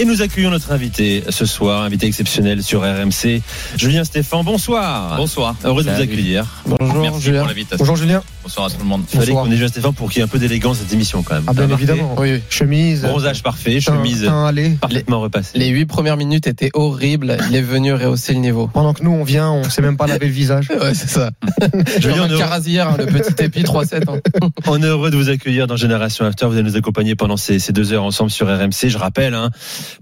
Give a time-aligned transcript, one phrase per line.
[0.00, 3.42] Et nous accueillons notre invité ce soir, invité exceptionnel sur RMC,
[3.76, 4.44] Julien Stéphane.
[4.44, 5.16] Bonsoir.
[5.16, 5.56] Bonsoir.
[5.64, 6.46] Heureux de vous accueillir.
[6.66, 7.44] Bonjour Merci Julien.
[7.44, 7.78] pour.
[7.78, 8.22] Bonjour Julien.
[8.44, 9.02] Bonsoir à tout le monde.
[9.12, 10.92] Il fallait qu'on ait Julien Stéphane pour qu'il y ait un peu d'élégance à cette
[10.92, 11.44] émission quand même.
[11.48, 12.14] Ah bien évidemment.
[12.16, 13.02] Oui, Chemise.
[13.02, 14.70] Bronzage parfait, teint- chemise teint allé.
[14.80, 15.58] parfaitement repassée.
[15.58, 17.36] les huit premières minutes étaient horribles.
[17.50, 18.68] Il est venu rehausser le niveau.
[18.72, 20.68] Pendant que nous on vient, on sait même pas laver le visage.
[20.80, 21.30] Ouais, c'est ça.
[22.00, 24.04] Julien, Carasière, hein, le petit épi 3-7.
[24.08, 24.20] hein.
[24.68, 26.46] on est heureux de vous accueillir dans Génération After.
[26.46, 28.88] Vous allez nous accompagner pendant ces, ces deux heures ensemble sur RMC.
[28.88, 29.50] Je rappelle, hein,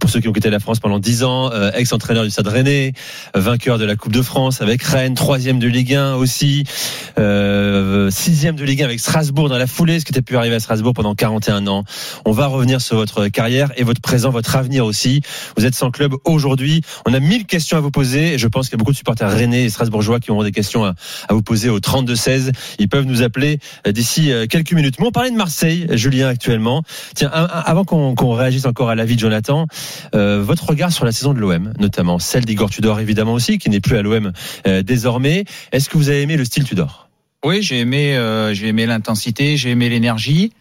[0.00, 2.92] pour ceux qui ont quitté la France pendant dix ans, euh, ex-entraîneur du Stade Rennais,
[3.36, 6.64] euh, vainqueur de la Coupe de France avec Rennes, troisième de Ligue 1 aussi,
[7.18, 10.56] euh, sixième de Ligue 1 avec Strasbourg dans la foulée, ce qui était pu arriver
[10.56, 11.84] à Strasbourg pendant 41 ans.
[12.24, 15.22] On va revenir sur votre carrière et votre présent, votre avenir aussi.
[15.56, 16.82] Vous êtes sans club aujourd'hui.
[17.06, 18.96] On a mille questions à vous poser et je pense qu'il y a beaucoup de
[18.96, 20.94] supporters rennais et strasbourgeois qui auront des questions à,
[21.30, 22.52] vous poser au 32-16.
[22.78, 24.96] Ils peuvent nous appeler euh, d'ici euh, quelques minutes.
[24.98, 26.82] Mais on parlait de Marseille, Julien, actuellement.
[27.14, 29.66] Tiens, avant qu'on réagisse encore à l'avis de Jonathan,
[30.14, 33.70] euh, votre regard sur la saison de l'OM, notamment celle d'Igor Tudor, évidemment aussi, qui
[33.70, 34.32] n'est plus à l'OM
[34.66, 35.44] euh, désormais.
[35.72, 37.08] Est-ce que vous avez aimé le style Tudor?
[37.44, 40.52] Oui, j'ai aimé, euh, j'ai aimé l'intensité, j'ai aimé l'énergie.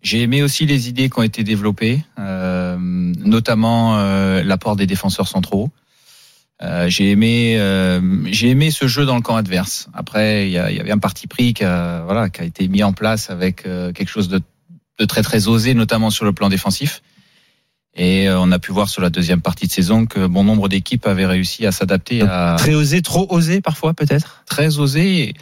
[0.00, 3.96] J'ai aimé aussi les idées qui ont été développées, notamment
[4.44, 5.70] l'apport des défenseurs centraux.
[6.86, 7.58] J'ai aimé,
[8.30, 9.88] j'ai aimé ce jeu dans le camp adverse.
[9.92, 14.06] Après, il y, avait un parti pris qui a, été mis en place avec quelque
[14.06, 14.40] chose de,
[14.98, 17.02] de très très osé, notamment sur le plan défensif.
[17.98, 20.68] Et euh, on a pu voir sur la deuxième partie de saison que bon nombre
[20.68, 24.44] d'équipes avaient réussi à s'adapter à Très osé, trop osé parfois peut-être?
[24.46, 25.34] Très osé.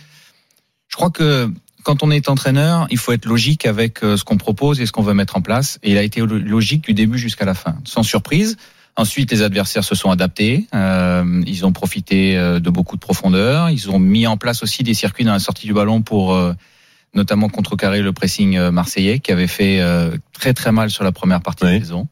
[0.89, 1.51] Je crois que
[1.83, 4.93] quand on est entraîneur, il faut être logique avec euh, ce qu'on propose et ce
[4.93, 5.79] qu'on veut mettre en place.
[5.83, 8.57] Et il a été lo- logique du début jusqu'à la fin, sans surprise.
[8.97, 10.67] Ensuite, les adversaires se sont adaptés.
[10.75, 13.69] Euh, ils ont profité euh, de beaucoup de profondeur.
[13.69, 16.55] Ils ont mis en place aussi des circuits dans la sortie du ballon pour euh,
[17.15, 21.43] notamment contrecarrer le pressing marseillais qui avait fait euh, très très mal sur la première
[21.43, 21.75] partie Oui.
[21.79, 22.09] de saison.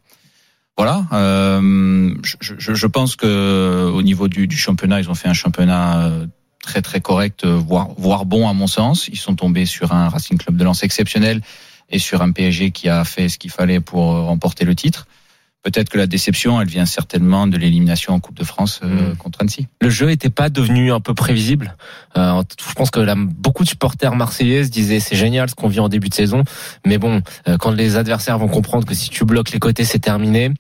[0.77, 1.07] Voilà.
[1.13, 6.27] Euh, je, pense que au niveau du, du championnat, ils ont fait un championnat euh,
[6.65, 9.09] très très correct, euh, voire, voire bon à mon sens.
[9.09, 11.43] Ils sont tombés sur un Racing Club de Lens exceptionnel
[11.91, 15.07] et sur un PSG qui a fait ce qu'il fallait pour euh, remporter le titre.
[15.65, 19.17] Peut-être que la déception, elle vient certainement de l'élimination en Coupe de France euh, Mm.
[19.17, 19.67] contre Annecy.
[19.81, 21.75] le jeu était pas devenu un peu prévisible.
[22.17, 25.69] Euh, je pense que là, beaucoup de supporters marseillais se disaient c'est génial ce qu'on
[25.69, 26.45] vit en début de saison,
[26.87, 29.99] mais bon, euh, quand les adversaires vont comprendre que si tu bloques les côtés c'est
[29.99, 30.53] terminé,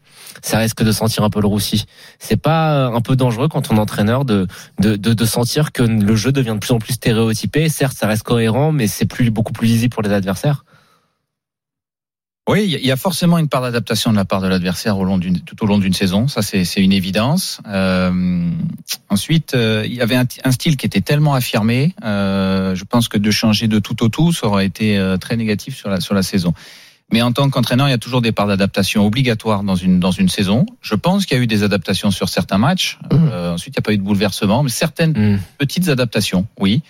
[0.42, 1.84] ça risque de sentir un peu le roussi.
[2.18, 4.46] C'est pas euh, un peu dangereux quand on est entraîneur de,
[4.80, 7.68] de de de sentir que le jeu devient de plus en plus stéréotypé.
[7.68, 10.63] Certes, ça reste cohérent, mais c'est plus beaucoup plus lisible pour les adversaires.
[12.46, 15.16] Oui, il y a- forcément une part d'adaptation de la part de l'adversaire au long
[15.16, 16.28] d'une, tout au long d'une saison.
[16.28, 17.60] Ça, c'est, une évidence.
[17.66, 18.50] Euh,
[19.08, 21.94] ensuite, euh, il y avait un, un style qui était tellement affirmé.
[22.04, 25.36] Euh, je pense que de changer de tout au tout, ça aurait été euh, très
[25.36, 26.52] négatif sur la sur la saison.
[27.12, 30.10] Mais en tant qu'entraîneur, il y a toujours des parts d'adaptation obligatoires dans une dans
[30.10, 30.66] une saison.
[30.82, 32.98] Je pense qu'il y a eu des adaptations sur certains matchs.
[33.12, 35.38] Euh, ensuite, il n'y a pas eu de bouleversement, mais certaines Hmm.
[35.58, 36.82] petites adaptations, oui.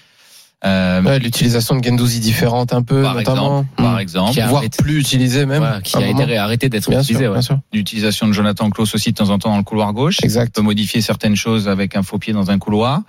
[0.65, 3.61] Euh, Ouais, L'utilisation de Gendouzi différente un peu, par notamment.
[3.61, 4.01] exemple, par Mm.
[4.01, 4.33] exemple.
[4.33, 5.59] Qui a Voire arrêté- plus utilisé même.
[5.59, 6.21] Voilà, qui a moment.
[6.21, 7.21] été arrêté d'être Bien utilisé.
[7.25, 7.35] sûr, ouais.
[7.35, 7.59] bien sûr.
[7.73, 10.17] l'utilisation de Jonathan Klaus aussi de temps en temps dans le couloir gauche.
[10.23, 10.55] Exact.
[10.57, 13.03] On peut modifier certaines choses avec un faux pied dans un couloir,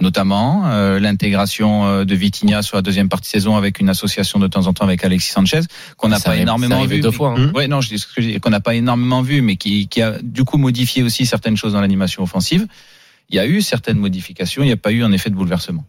[0.00, 4.38] notamment euh, l'intégration euh, de Vitinha sur la deuxième partie de saison avec une association
[4.38, 5.60] de temps en temps avec Alexis Sanchez
[5.98, 7.00] qu'on n'a pas arrive- énormément vu.
[7.00, 7.52] deux fois, hein.
[7.54, 10.56] Ouais, non, je dis, qu'on n'a pas énormément vu, mais qui, qui a du coup
[10.58, 12.66] modifié aussi certaines choses dans l'animation offensive.
[13.28, 15.84] Il y a eu certaines modifications, il n'y a pas eu en effet de bouleversement.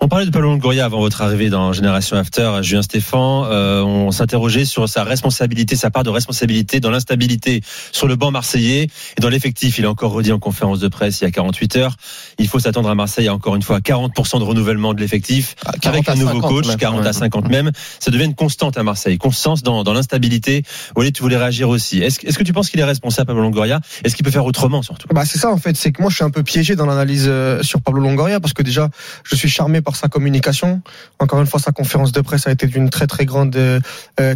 [0.00, 3.44] On parlait de Paulo Longoria avant votre arrivée dans Génération After, Julien Stéphan.
[3.46, 7.62] Euh, on s'interrogeait sur sa responsabilité, sa part de responsabilité dans l'instabilité
[7.92, 9.78] sur le banc marseillais et dans l'effectif.
[9.78, 11.96] Il a encore redit en conférence de presse il y a 48 heures.
[12.38, 15.56] Il faut s'attendre à Marseille à encore une fois 40% de renouvellement de l'effectif.
[15.64, 16.76] Ah, 40 Avec un nouveau 50 coach, même.
[16.76, 17.12] 40 à Ouais.
[17.12, 17.70] 50 même.
[18.00, 19.18] Ça devient une constante à Marseille.
[19.18, 20.62] Constance dans, dans l'instabilité.
[20.94, 21.98] Walid, tu voulais réagir aussi.
[22.02, 23.80] Est-ce est-ce que tu penses qu'il est responsable, Pablo Longoria?
[24.04, 25.08] Est-ce qu'il peut faire autrement surtout?
[25.12, 27.26] Bah c'est ça en fait, c'est que moi je suis un peu piégé dans l'analyse
[27.28, 28.88] euh, sur Pablo Longoria parce que déjà
[29.24, 29.48] je suis
[29.82, 30.80] par sa communication.
[31.18, 33.80] Encore une fois, sa conférence de presse a été d'une très très grande euh,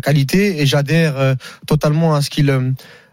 [0.00, 1.35] qualité et j'adhère euh,
[1.67, 2.71] totalement à ce qu'il euh,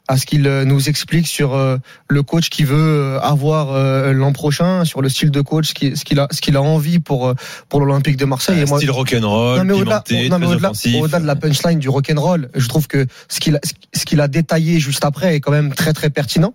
[0.07, 1.77] à ce qu'il euh, nous explique sur euh,
[2.09, 5.73] le coach qu'il veut euh, avoir euh, l'an prochain, sur le style de coach, ce
[5.73, 7.33] qu'il ce qu'il a, ce qu'il a envie pour euh,
[7.69, 8.59] pour l'Olympique de Marseille.
[8.61, 11.01] Et moi, style rock'n'roll, non, mais au-delà, pimenté, non, mais très au-delà, offensif.
[11.01, 13.59] au-delà de la punchline du rock'n'roll, je trouve que ce qu'il a,
[13.93, 16.53] ce qu'il a détaillé juste après est quand même très très pertinent.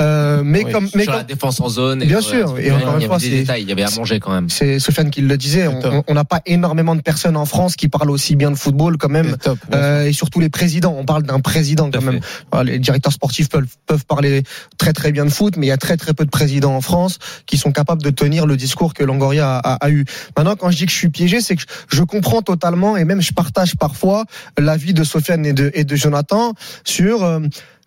[0.00, 2.02] Euh, mais Oui, comme, mais sur la défense en zone.
[2.02, 3.72] et Bien sûr, et encore il y une fois, avait des c'est- détails, il y
[3.72, 4.48] avait à manger quand même.
[4.50, 5.68] c'est Sofiane qui le disait,
[6.06, 9.08] on- n'a pas énormément de personnes en France qui parlent aussi bien de football quand
[9.08, 9.36] même.
[9.38, 9.58] Top.
[9.72, 10.94] Euh, et surtout les présidents.
[10.98, 12.20] On parle d'un président quand même.
[12.90, 14.42] Directeurs sportifs peuvent, parler
[14.78, 16.80] très très bien de foot, mais il y a très très peu de présidents en
[16.80, 20.04] France qui sont capables de tenir le discours que Longoria a, eu.
[20.36, 23.04] Maintenant, quand je dis que je suis piégé, c'est que je, je comprends totalement et
[23.04, 24.24] même je partage parfois
[24.58, 26.54] l'avis de Sofiane et de, et de Jonathan
[26.84, 27.40] sur euh,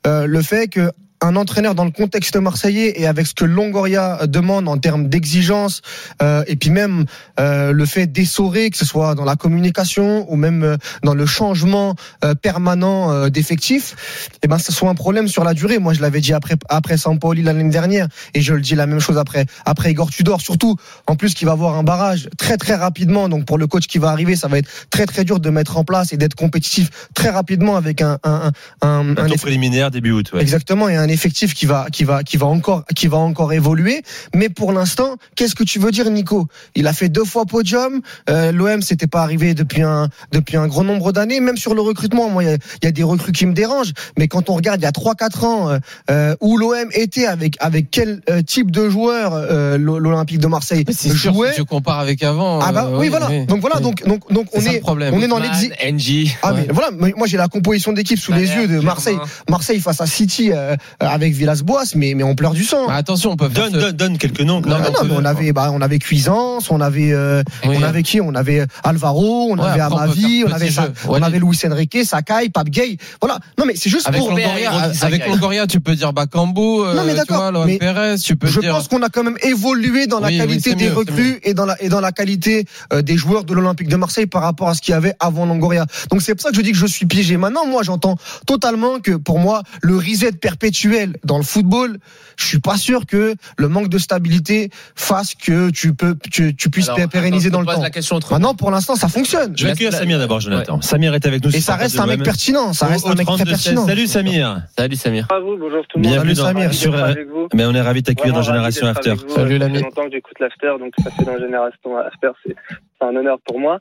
[0.08, 0.92] euh, le fait que
[1.24, 5.82] un entraîneur dans le contexte marseillais et avec ce que Longoria demande en termes d'exigence
[6.22, 7.06] euh, et puis même
[7.40, 11.26] euh, le fait d'essorer que ce soit dans la communication ou même euh, dans le
[11.26, 13.96] changement euh, permanent euh, d'effectifs,
[14.44, 15.80] et ben ce soit un problème sur la durée.
[15.80, 19.00] Moi je l'avais dit après après Sampoli l'année dernière et je le dis la même
[19.00, 20.76] chose après après Igor Tudor surtout
[21.08, 23.98] en plus qu'il va avoir un barrage très très rapidement donc pour le coach qui
[23.98, 26.90] va arriver ça va être très très dur de mettre en place et d'être compétitif
[27.14, 30.32] très rapidement avec un un un, un, Un un tour préliminaire début août.
[30.34, 30.42] ouais.
[30.42, 34.02] Exactement, et un effectif qui va qui va qui va encore qui va encore évoluer.
[34.36, 36.48] Mais pour l'instant, qu'est-ce que tu veux dire, Nico?
[36.76, 38.02] Il a fait deux fois podium.
[38.30, 41.40] Euh, L'OM c'était pas arrivé depuis un depuis un grand nombre d'années.
[41.40, 43.94] Même sur le recrutement, moi il y y a des recrues qui me dérangent.
[44.18, 45.78] Mais quand on regarde il y a trois quatre ans euh,
[46.12, 50.48] euh, où l'OM était avec avec quel euh, type de joueur euh, l'O- l'Olympique de
[50.48, 52.60] Marseille c'est sûr, jouait si tu compares avec avant.
[52.62, 53.30] Ah bah euh, oui, voilà.
[53.46, 53.84] Donc voilà, oui.
[53.84, 55.14] donc donc donc on est le problème.
[55.14, 56.28] on est dans Ousmane, NG.
[56.42, 56.68] ah mais Ouais.
[56.72, 59.18] voilà, mais moi j'ai la composition d'équipe sous les yeux de Marseille.
[59.50, 60.52] Marseille face à City
[61.00, 62.88] avec Villas-Boas, mais mais on pleure du sang.
[62.88, 64.62] Bah, attention, on peut faire Donne, ce- donne, donne quelques noms.
[64.62, 67.76] Non, non, mais on avait, bah, on avait Cuisance, on avait, euh, Oui.
[67.80, 68.22] on avait qui?
[68.22, 70.94] On avait Alvaro, on Ouais, avait on Amavi, on avait, Sa- jeu.
[71.08, 72.98] on avait Luis Enrique, Sakai, Pape Gay.
[73.22, 73.40] Voilà.
[73.58, 74.30] Non, mais c'est juste Avec pour.
[74.32, 75.28] Longoria, avec.
[75.28, 78.60] Longoria, tu peux dire Bakambu, euh, Non, mais tu vois, mais Perez, tu peux Je
[78.60, 78.74] dire.
[78.74, 81.66] pense qu'on a quand même évolué dans la Oui, qualité des mieux, recrues et dans
[81.66, 84.74] la et dans la qualité euh, des joueurs de l'Olympique de Marseille par rapport à
[84.76, 85.86] ce qu'il y avait avant Longoria.
[86.12, 87.38] Donc c'est pour ça que je dis que je suis piégé.
[87.38, 90.83] Maintenant, moi, j'entends totalement que pour moi, le reset perpétuel
[91.24, 91.98] dans le football,
[92.38, 96.70] je suis pas sûr que le manque de stabilité fasse que tu peux tu, tu
[96.70, 97.82] puisses Alors, pérenniser attends, dans le temps.
[97.82, 98.40] la question autrement.
[98.40, 99.54] Maintenant, pour l'instant, ça fonctionne.
[99.58, 100.82] Je vais accueillir Samir d'abord, Jonathan.
[100.82, 101.56] Samir est avec nous.
[101.56, 102.74] Et ça reste un mec pertinent.
[102.74, 103.64] Ça reste au un mec très 32 16.
[103.64, 103.86] pertinent.
[103.88, 104.62] Salut Samir.
[104.78, 105.28] Salut Samir.
[105.32, 106.12] à vous, bonjour tout le monde.
[106.12, 106.74] Bienvenue Samir.
[106.74, 107.48] sur, vous.
[107.54, 109.16] mais on est ravi de t'accueillir dans Génération After.
[109.30, 109.78] Salut, Ça l'ami.
[109.78, 112.56] fait longtemps que j'écoute l'After, donc ça fait dans Génération After, c'est
[113.04, 113.80] c'est un honneur pour moi.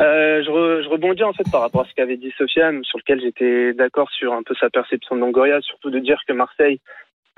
[0.00, 2.98] Euh, je, re- je rebondis en fait par rapport à ce qu'avait dit Sofiane, sur
[2.98, 6.80] lequel j'étais d'accord sur un peu sa perception de Longoria, surtout de dire que Marseille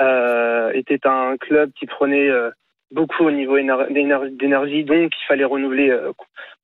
[0.00, 2.50] euh, était un club qui prenait euh,
[2.90, 5.96] beaucoup au niveau éner- d'éner- d'énergie, donc il fallait renouveler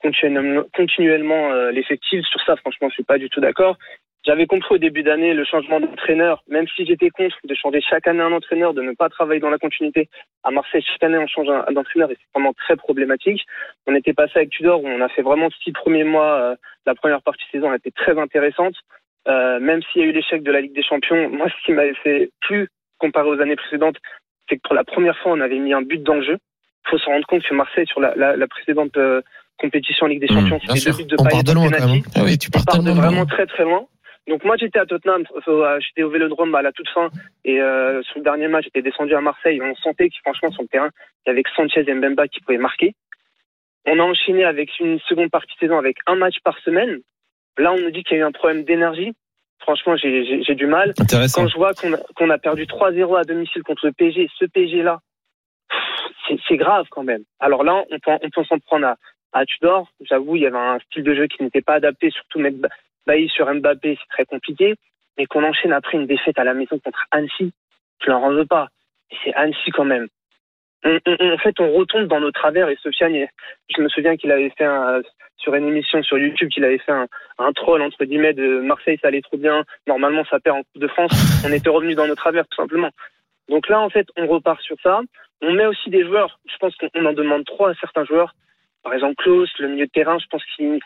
[0.02, 2.24] continuellement, l'effectif.
[2.26, 3.76] Sur ça, franchement, je suis pas du tout d'accord.
[4.24, 8.06] J'avais compris au début d'année le changement d'entraîneur, même si j'étais contre de changer chaque
[8.06, 10.08] année un entraîneur, de ne pas travailler dans la continuité.
[10.44, 13.42] À Marseille, chaque année, on change un, un entraîneur et c'est vraiment très problématique.
[13.88, 16.40] On était passé avec Tudor où on a fait vraiment six premiers mois.
[16.40, 18.74] euh, la première partie de saison a été très intéressante.
[19.28, 21.72] Euh, même s'il y a eu l'échec de la Ligue des Champions, moi, ce qui
[21.72, 23.96] m'avait fait plus comparé aux années précédentes,
[24.48, 26.38] c'est que pour la première fois, on avait mis un but dans le jeu.
[26.86, 29.20] Il faut se rendre compte que Marseille, sur la, la, la précédente euh,
[29.58, 32.02] compétition Ligue des Mmh, Champions, c'était deux buts de On part de loin, quand même.
[32.16, 33.84] Ah oui, tu pars part de tellement vraiment très très loin.
[34.28, 37.10] Donc moi j'étais à Tottenham, euh, j'étais au Vélodrome à la toute fin
[37.44, 39.60] et euh, sur le dernier match j'étais descendu à Marseille.
[39.60, 40.90] On sentait que franchement sur le terrain
[41.26, 42.94] il y avait Sanchez et Mbemba qui pouvaient marquer.
[43.84, 47.00] On a enchaîné avec une seconde partie de saison avec un match par semaine.
[47.58, 49.12] Là on nous dit qu'il y a eu un problème d'énergie.
[49.58, 50.92] Franchement j'ai- du mal.
[51.34, 54.82] Quand je vois qu'on a, a perdu 3-0 à domicile contre le PSG, ce PSG
[54.84, 55.00] là,
[56.48, 57.24] c'est grave quand même.
[57.40, 58.96] Alors là on peut, on peut s'en prendre à,
[59.32, 59.88] à Tudor.
[60.00, 62.58] J'avoue il y avait un style de jeu qui n'était pas adapté, surtout mettre
[63.06, 64.74] Ba- Bailly sur Mbappé, c'est très compliqué.
[65.18, 67.52] Mais qu'on enchaîne après une défaite à la maison contre Annecy,
[68.02, 68.68] je leur en veux pas.
[69.10, 70.08] Et c'est Annecy quand même.
[70.84, 72.68] En fait, on retombe dans nos travers.
[72.68, 73.28] Et Sofiane,
[73.74, 74.66] je me souviens qu'il avait fait
[75.36, 79.08] sur une émission sur YouTube, qu'il avait fait un, troll entre guillemets de Marseille, ça
[79.08, 79.64] allait trop bien.
[79.86, 81.12] Normalement, ça perd en Coupe de France.
[81.46, 82.90] On était revenu dans nos travers tout simplement.
[83.48, 85.00] Donc là, en fait, on repart sur ça.
[85.40, 86.38] On met aussi des joueurs.
[86.48, 88.34] Je pense qu'on en demande trop à certains joueurs.
[88.82, 90.18] Par exemple, Klaus, le milieu de terrain.
[90.18, 90.80] Je pense qu'il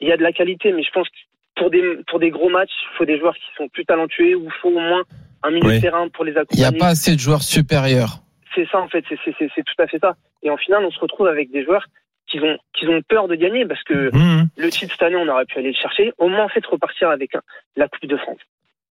[0.00, 1.16] il y a de la qualité, mais je pense que
[1.56, 4.44] pour des pour des gros matchs, il faut des joueurs qui sont plus talentueux ou
[4.44, 5.02] il faut au moins
[5.42, 5.76] un milieu Oui.
[5.76, 6.78] de terrain pour les Il n'y a accompagner.
[6.78, 8.18] pas assez de joueurs supérieurs.
[8.54, 10.14] C'est ça en fait, c'est tout à fait ça.
[10.42, 11.84] Et en finale, on se retrouve avec des joueurs
[12.30, 14.48] qui ont qui ont peur de gagner parce que Mmh.
[14.56, 16.12] le titre cette année, on aurait pu aller le chercher.
[16.18, 17.32] Au moins, en fait, repartir avec
[17.76, 18.38] la Coupe de France.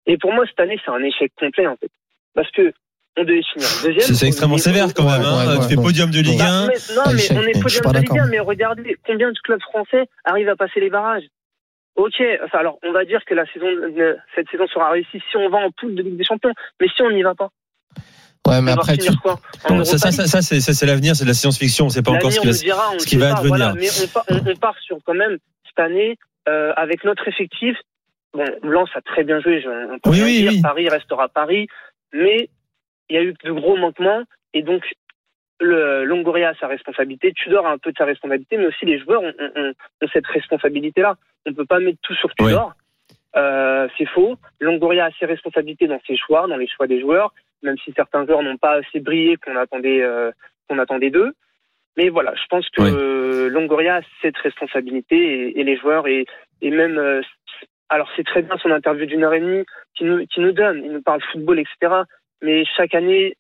[0.06, 1.90] Et pour moi, cette année, c'est un échec complet en fait,
[2.36, 2.74] parce que
[3.18, 4.16] on devait finir deuxième.
[4.16, 5.22] C'est extrêmement sévère quand même.
[5.22, 5.48] hein.
[5.48, 5.84] ouais, tu fais ouais.
[5.84, 6.68] podium de Ligue Bah, 1.
[6.68, 7.38] mais- non, mais échec.
[7.38, 8.26] on est podium de Ligue d'accord.
[8.26, 11.24] 1, mais regardez combien de clubs français arrivent à passer les barrages.
[11.96, 15.38] Ok, enfin, alors on va dire que la saison, euh, cette saison sera réussie si
[15.38, 17.50] on va en poule de Ligue des Champions, mais si on n'y va pas,
[18.46, 21.24] Ouais, mais après, tu, quoi Bon, ça, ça, ça, ça, c'est ça, c'est l'avenir, c'est
[21.24, 21.86] de la science-fiction.
[21.86, 23.56] On sait pas encore ce qui va, dira, ce qui va pas, advenir.
[23.58, 26.18] voilà, mais on, part- on- on part sur quand même cette année
[26.50, 27.78] euh, avec notre effectif.
[28.34, 30.52] Bon, Lens a très bien joué, je, on peut Oui, rien oui, dire.
[30.52, 30.62] oui.
[30.62, 31.68] Paris restera Paris,
[32.12, 32.50] mais
[33.10, 34.24] il y a eu de gros manquements
[34.54, 34.84] et donc
[35.60, 39.00] le Longoria a sa responsabilité, Tudor a un peu de sa responsabilité, mais aussi les
[39.00, 41.16] joueurs ont, ont- ont- ont cette responsabilité-là.
[41.46, 42.74] On ne peut pas mettre tout sur Tudor.
[43.36, 44.36] Euh, c'est faux.
[44.60, 47.34] Longoria a ses responsabilités dans ses choix, dans les choix des joueurs,
[47.64, 50.32] même si certains joueurs n'ont pas assez brillé qu'on attendait, euh,
[50.70, 51.34] qu'on attendait d'eux.
[51.98, 53.50] Mais voilà, je pense que Oui.
[53.52, 56.26] Longoria a cette responsabilité et, et les joueurs et,
[56.62, 57.22] et même euh,
[57.90, 59.64] alors c'est très bien son interview d'une heure et demie
[59.96, 62.02] qui nous qui nous donne, il nous parle football etc.
[62.42, 63.36] Mais chaque année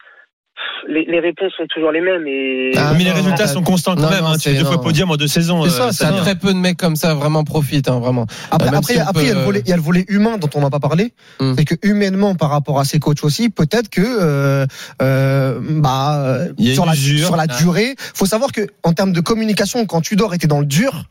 [0.87, 3.95] les, les réponses sont toujours les mêmes et Ah, mais les résultats non, sont constants
[3.95, 4.21] quand non, même.
[4.21, 4.37] non, hein.
[4.37, 5.63] Tu fais deux fois podium en deux saisons.
[5.63, 6.21] C'est ça, euh, Samir.
[6.21, 8.25] très peu de mecs comme ça vraiment profitent, hein, vraiment.
[8.51, 10.05] Après, Euh, après, si après, il y a le volet, il y a le volet
[10.09, 11.13] humain dont on n'a pas parlé.
[11.39, 11.55] Hum.
[11.57, 14.65] C'est que humainement, par rapport à ses coachs aussi, peut-être que euh,
[15.01, 16.37] euh, bah,
[16.73, 17.57] sur la sur la Ah.
[17.57, 21.05] durée, faut savoir que en termes de communication, quand Tudor était dans le dur,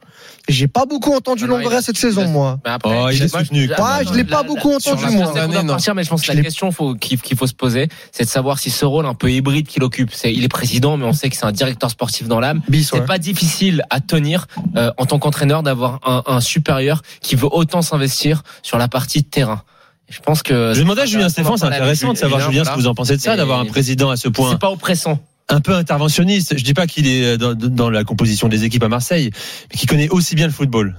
[0.48, 2.58] j'ai pas beaucoup entendu Ah Longoria cette saison, moi.
[2.64, 3.66] Après, Oh, il je- est soutenu.
[3.68, 5.32] je- Ah, je l'ai pas beaucoup sur entendu, moi.
[5.34, 6.70] je mais pense que la question
[7.00, 10.10] qu'il faut se poser, c'est de savoir si ce rôle un peu hybride qu'il occupe,
[10.12, 12.60] c'est il est président, mais on sait que c'est un directeur sportif dans l'âme.
[12.68, 12.98] Bis, ouais.
[13.00, 14.46] C'est pas difficile à tenir
[14.76, 19.22] euh, en tant qu'entraîneur d'avoir un, un supérieur qui veut autant s'investir sur la partie
[19.22, 19.62] de terrain.
[20.10, 22.74] Je pense que Je demandais à Julien Stéphane, c'est intéressant de savoir Julien, ce que
[22.76, 25.18] vous en pensez de ça, d'avoir un président à ce point c'est pas oppressant.
[25.48, 26.58] un peu interventionniste.
[26.58, 29.30] Je dis pas qu'il est dans, dans la composition des équipes à Marseille,
[29.70, 30.96] mais qui connaît aussi bien le football.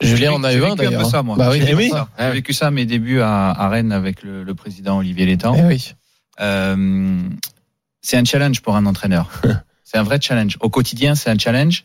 [0.00, 1.06] Julien en a eu un d'ailleurs.
[1.06, 1.36] ça, moi.
[1.36, 1.90] Bah oui, J'ai Eh vécu oui.
[1.90, 2.08] ça.
[2.16, 2.34] Ah J'ai oui.
[2.36, 5.56] vécu ça à mes débuts à, à Rennes avec le, le président Olivier Létang.
[5.58, 5.92] Eh oui.
[6.40, 7.20] Euh,
[8.00, 9.30] c'est un challenge pour un entraîneur.
[9.84, 10.56] c'est un vrai challenge.
[10.60, 11.84] Au quotidien, c'est un challenge.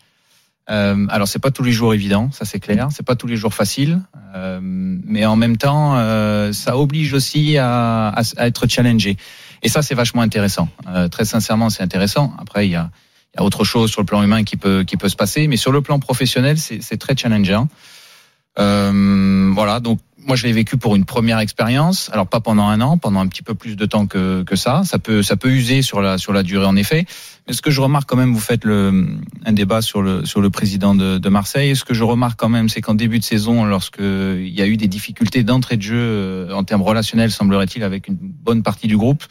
[0.69, 2.87] Euh, alors, c'est pas tous les jours évident, ça c'est clair.
[2.91, 4.01] C'est pas tous les jours facile,
[4.35, 9.17] euh, mais en même temps, euh, ça oblige aussi à, à, à être challengé.
[9.61, 10.69] Et ça, c'est vachement intéressant.
[10.87, 12.33] Euh, très sincèrement, c'est intéressant.
[12.37, 12.89] Après, il y a,
[13.37, 15.57] y a autre chose sur le plan humain qui peut qui peut se passer, mais
[15.57, 17.67] sur le plan professionnel, c'est c'est très challengeant.
[18.59, 22.09] Euh, voilà, donc moi je l'ai vécu pour une première expérience.
[22.13, 24.83] Alors pas pendant un an, pendant un petit peu plus de temps que, que ça.
[24.85, 27.05] Ça peut ça peut user sur la sur la durée en effet.
[27.47, 30.41] Mais ce que je remarque quand même, vous faites le un débat sur le sur
[30.41, 31.71] le président de, de Marseille.
[31.71, 34.61] Et ce que je remarque quand même, c'est qu'en début de saison, lorsque il y
[34.61, 38.63] a eu des difficultés d'entrée de jeu euh, en termes relationnels, semblerait-il, avec une bonne
[38.63, 39.23] partie du groupe,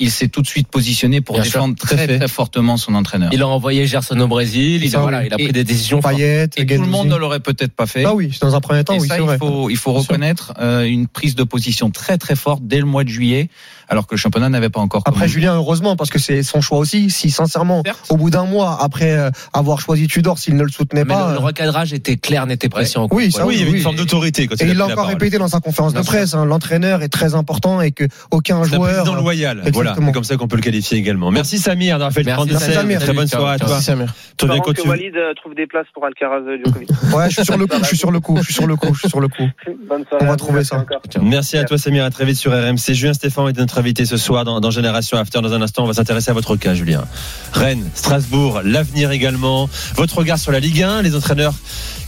[0.00, 3.30] il s'est tout de suite positionné pour Bien défendre très très fortement son entraîneur.
[3.32, 5.26] Il a envoyé Gerson au Brésil, il, a, voilà, oui.
[5.26, 8.04] il a pris des décisions Et tout le monde ne l'aurait peut-être pas fait.
[8.04, 9.38] Ah oui, dans un premier temps, Et oui, ça, c'est il vrai.
[9.38, 13.04] faut, il faut reconnaître euh, une prise de position très très forte dès le mois
[13.04, 13.50] de juillet,
[13.90, 15.32] alors que le championnat n'avait pas encore Après commencé.
[15.32, 17.10] Julien, heureusement, parce que c'est son choix aussi.
[17.10, 18.06] Si sincèrement, Certes.
[18.08, 21.26] au bout d'un mois après euh, avoir choisi Tudor, s'il ne le soutenait Mais pas,
[21.28, 23.76] le, le euh, recadrage était clair, n'était précis en Oui, ça oui, il y avait
[23.76, 25.12] une forme d'autorité et il l'a encore parole.
[25.12, 26.34] répété dans sa conférence Bien de presse.
[26.34, 28.80] hein, L'entraîneur est très important et que aucun joueur.
[29.02, 29.62] président loyal.
[29.72, 31.30] Voilà, c'est comme ça qu'on peut le qualifier également.
[31.30, 33.00] Merci Samir d'avoir fait le Merci, 32 Samir.
[33.00, 33.68] Très bonne soirée à toi.
[33.70, 34.14] Merci Samir.
[34.38, 34.88] Quand que tu.
[34.88, 36.88] Walid euh, trouve des places pour Alcaraz euh, Djokovic.
[37.14, 37.76] Ouais, je suis sur le coup.
[37.82, 38.36] Je suis sur le coup.
[38.38, 38.94] Je suis sur le coup.
[38.94, 39.48] Je suis sur le coup.
[39.88, 40.24] Bonne soirée.
[40.24, 40.84] On va trouver ça.
[41.20, 42.94] Merci à toi Samir, à très vite sur RMC.
[42.94, 45.40] Julien Stéphane est notre invité ce soir dans, Génération After.
[45.40, 47.04] Dans un instant, on va s'intéresser à votre cas, Julien.
[47.52, 49.68] Rennes, Strasbourg, l'avenir également.
[49.96, 51.54] Votre regard sur la Ligue 1, les entraîneurs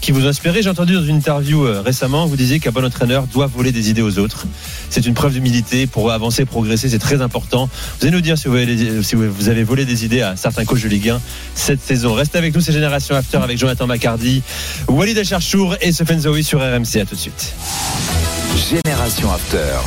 [0.01, 0.63] qui vous inspiré.
[0.63, 3.89] J'ai entendu dans une interview euh, récemment, vous disiez qu'un bon entraîneur doit voler des
[3.89, 4.47] idées aux autres.
[4.91, 7.69] C'est une preuve d'humilité pour avancer, progresser, c'est très important.
[7.99, 8.57] Vous allez nous dire si vous,
[9.49, 11.21] avez, volé des idées à certains coachs de Ligue 1
[11.55, 12.15] cette saison.
[12.15, 14.43] Restez avec nous, c'est Génération After avec Jonathan Macardy,
[14.89, 17.01] Walid Acharchour et Zoui sur RMC.
[17.01, 17.55] À tout de suite.
[18.71, 19.83] Génération After.